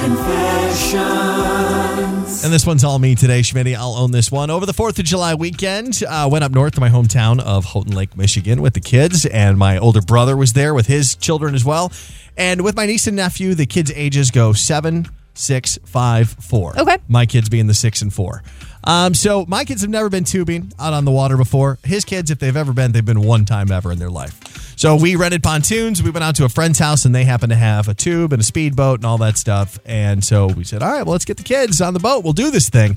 [0.00, 2.44] Confessions.
[2.44, 3.74] And this one's all me today, Schmitty.
[3.74, 4.50] I'll own this one.
[4.50, 7.94] Over the 4th of July weekend, uh, went up north to my hometown of Houghton
[7.94, 11.64] Lake, Michigan with the kids, and my older brother was there with his children as
[11.64, 11.92] well.
[12.36, 16.78] And with my niece and nephew, the kids' ages go seven, six, five, four.
[16.78, 16.98] Okay.
[17.08, 18.42] My kids being the six and four.
[18.84, 21.78] Um, so my kids have never been tubing out on the water before.
[21.84, 24.57] His kids, if they've ever been, they've been one time ever in their life.
[24.78, 26.04] So we rented pontoons.
[26.04, 28.40] We went out to a friend's house, and they happened to have a tube and
[28.40, 29.80] a speedboat and all that stuff.
[29.84, 32.22] And so we said, "All right, well, let's get the kids on the boat.
[32.22, 32.96] We'll do this thing."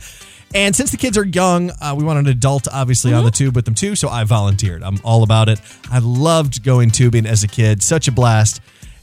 [0.53, 3.55] And since the kids are young, uh, we want an adult, obviously, on the tube
[3.55, 3.95] with them too.
[3.95, 4.83] So I volunteered.
[4.83, 5.59] I'm all about it.
[5.89, 7.81] I loved going tubing as a kid.
[7.81, 8.61] Such a blast.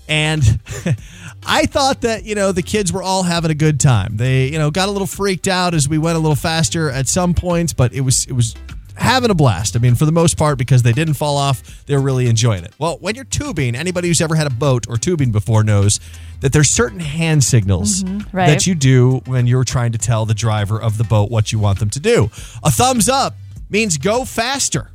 [0.08, 0.60] And
[1.46, 4.18] I thought that, you know, the kids were all having a good time.
[4.18, 7.08] They, you know, got a little freaked out as we went a little faster at
[7.08, 8.54] some points, but it was it was
[8.98, 9.76] having a blast.
[9.76, 12.74] I mean, for the most part, because they didn't fall off, they're really enjoying it.
[12.78, 16.00] Well, when you're tubing, anybody who's ever had a boat or tubing before knows
[16.40, 18.46] that there's certain hand signals right.
[18.46, 21.58] that you do when you're trying to tell the driver of the boat what you
[21.58, 22.30] want them to do.
[22.62, 23.34] A thumbs up
[23.70, 24.90] means go faster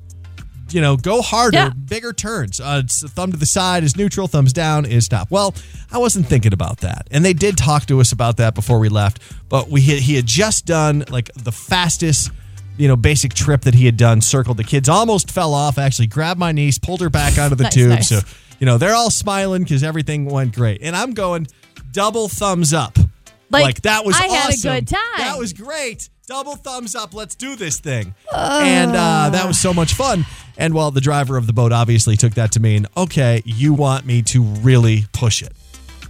[0.73, 1.69] you know, go harder, Yeah.
[1.69, 2.59] bigger turns.
[2.59, 5.29] Uh, it's a thumb to the side is neutral, thumbs down is stop.
[5.29, 5.53] Well,
[5.91, 8.89] I wasn't thinking about that, and they did talk to us about that before we
[8.89, 9.19] left.
[9.49, 12.31] But we he had just done like the fastest,
[12.77, 14.21] you know, basic trip that he had done.
[14.21, 15.77] Circled the kids, almost fell off.
[15.77, 17.89] Actually, grabbed my niece, pulled her back onto the Nice, tube.
[17.89, 18.09] nice.
[18.09, 18.19] So
[18.59, 21.47] you know they're all smiling because everything went great, and I'm going
[21.91, 22.97] double thumbs up.
[23.49, 24.73] Like, that was I had a awesome.
[24.73, 24.99] good time.
[25.17, 26.09] That was great.
[26.25, 27.13] Double thumbs up.
[27.13, 28.15] Let's do this thing.
[28.33, 30.25] And uh, that was so much fun.
[30.57, 34.07] And well, the driver of the boat obviously took that to mean, okay, you want
[34.07, 35.51] me to really push it.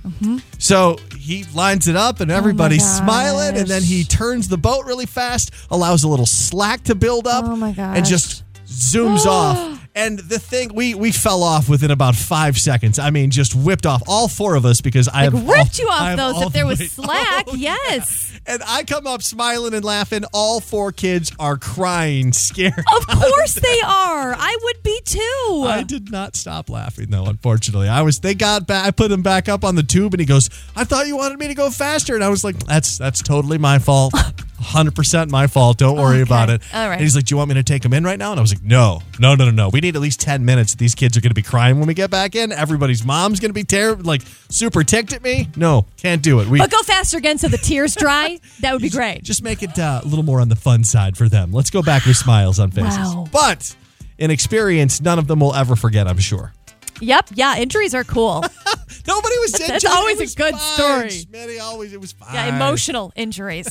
[0.06, 0.38] Mm-hmm.
[0.60, 3.00] So he lines it up and everybody's gosh.
[3.00, 3.58] smiling.
[3.58, 7.46] And then he turns the boat really fast, allows a little slack to build up,
[7.46, 9.73] Oh and just zooms off.
[9.96, 12.98] And the thing, we we fell off within about five seconds.
[12.98, 15.88] I mean, just whipped off all four of us because I have ripped all- you
[15.88, 16.90] off those if there was weight.
[16.98, 17.46] Oh, slack.
[17.50, 18.40] Oh, yes.
[18.48, 20.24] and I come up smiling and laughing.
[20.34, 22.74] All four kids are crying, scared.
[22.78, 24.34] Of course they are.
[24.38, 25.66] I would be too.
[25.68, 27.26] I did not stop laughing though.
[27.26, 28.20] Unfortunately, I was.
[28.20, 28.86] They got back.
[28.88, 31.38] I put him back up on the tube, and he goes, "I thought you wanted
[31.38, 34.14] me to go faster." And I was like, "That's that's totally my fault.
[34.58, 35.78] 100 percent my fault.
[35.78, 36.22] Don't worry Okay.
[36.24, 36.94] about it." All right.
[36.96, 38.42] And he's like, "Do you want me to take him in right now?" And I
[38.42, 39.70] was like, "No, no, no, no, no.
[39.70, 40.76] We need at least 10 minutes.
[40.76, 42.52] These kids are going to be crying when we get back in.
[42.52, 45.50] Everybody's mom's going to be terrible, like super ticked at me.
[45.56, 46.48] No, can't do it.
[46.48, 48.40] We but go faster again so the tears dry.
[48.62, 49.24] That would be great.
[49.24, 51.52] just make it uh, a little more on the fun side for them.
[51.52, 52.98] Let's go back with smiles on faces.
[52.98, 53.28] Wow.
[53.32, 53.76] But
[54.18, 56.54] in experience, none of them will ever forget, I'm sure.
[57.02, 57.30] Yep.
[57.34, 57.58] Yeah.
[57.58, 58.42] Injuries are cool.
[59.08, 59.84] Nobody was That's injured.
[59.84, 60.76] It always a was good fine.
[60.76, 61.10] story.
[61.10, 62.34] Smitty, always, it was fine.
[62.34, 62.56] yeah.
[62.56, 63.68] Emotional injuries.